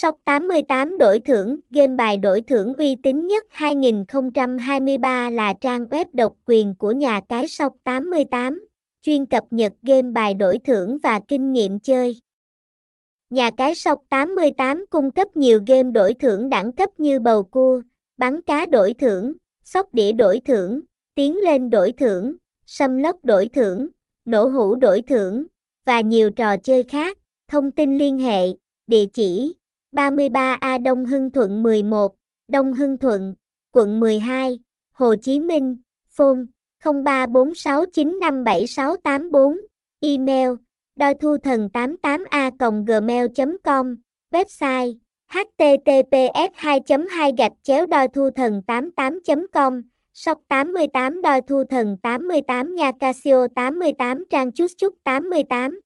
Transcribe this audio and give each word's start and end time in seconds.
Sóc 0.00 0.18
88 0.24 0.98
đổi 0.98 1.20
thưởng, 1.20 1.60
game 1.70 1.96
bài 1.96 2.16
đổi 2.16 2.40
thưởng 2.40 2.74
uy 2.74 2.96
tín 3.02 3.26
nhất 3.26 3.44
2023 3.50 5.30
là 5.30 5.54
trang 5.60 5.84
web 5.84 6.04
độc 6.12 6.32
quyền 6.46 6.74
của 6.74 6.92
nhà 6.92 7.20
cái 7.28 7.48
Sóc 7.48 7.72
88, 7.84 8.68
chuyên 9.02 9.26
cập 9.26 9.44
nhật 9.50 9.72
game 9.82 10.10
bài 10.10 10.34
đổi 10.34 10.58
thưởng 10.58 10.98
và 11.02 11.20
kinh 11.28 11.52
nghiệm 11.52 11.78
chơi. 11.78 12.20
Nhà 13.30 13.50
cái 13.50 13.74
Sóc 13.74 14.02
88 14.08 14.86
cung 14.90 15.10
cấp 15.10 15.36
nhiều 15.36 15.60
game 15.66 15.90
đổi 15.90 16.14
thưởng 16.14 16.48
đẳng 16.48 16.72
cấp 16.72 16.90
như 16.98 17.20
bầu 17.20 17.42
cua, 17.42 17.82
bắn 18.16 18.42
cá 18.42 18.66
đổi 18.66 18.94
thưởng, 18.94 19.32
sóc 19.64 19.94
đĩa 19.94 20.12
đổi 20.12 20.40
thưởng, 20.44 20.80
tiến 21.14 21.36
lên 21.36 21.70
đổi 21.70 21.92
thưởng, 21.92 22.36
xâm 22.66 22.98
lốc 22.98 23.24
đổi 23.24 23.48
thưởng, 23.54 23.88
nổ 24.24 24.46
hũ 24.46 24.74
đổi 24.74 25.02
thưởng, 25.02 25.44
và 25.86 26.00
nhiều 26.00 26.30
trò 26.30 26.56
chơi 26.56 26.82
khác. 26.82 27.18
Thông 27.48 27.70
tin 27.70 27.98
liên 27.98 28.18
hệ, 28.18 28.46
địa 28.86 29.06
chỉ 29.12 29.54
33A 29.92 30.82
Đông 30.82 31.04
Hưng 31.04 31.30
Thuận 31.30 31.62
11, 31.62 32.14
Đông 32.48 32.72
Hưng 32.72 32.98
Thuận, 32.98 33.34
quận 33.72 34.00
12, 34.00 34.58
Hồ 34.92 35.14
Chí 35.22 35.40
Minh, 35.40 35.76
phone 36.08 36.40
0346957684, 36.82 39.56
email 40.00 40.50
đoi 40.98 41.14
thu 41.14 41.36
thần 41.38 41.68
88a 41.72 42.50
gmail 42.86 43.26
com 43.64 43.96
website 44.30 44.94
https 45.28 46.50
2 46.54 46.80
2 47.10 47.32
gạch 47.38 47.52
chéo 47.62 47.86
đoi 47.86 48.08
thu 48.08 48.30
thần 48.30 48.62
88 48.66 49.46
com 49.52 49.82
Sóc 50.14 50.38
88 50.48 51.22
đo 51.22 51.40
thu 51.40 51.64
thần 51.64 51.96
88 52.02 52.74
nha 52.74 52.92
Casio 53.00 53.46
88 53.54 54.24
trang 54.30 54.52
chút 54.52 54.66
chút 54.78 54.94
88 55.04 55.80